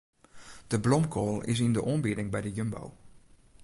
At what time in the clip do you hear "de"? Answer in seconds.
0.71-0.79, 1.75-1.83, 2.45-2.51